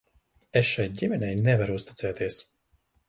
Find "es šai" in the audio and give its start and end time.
0.61-0.85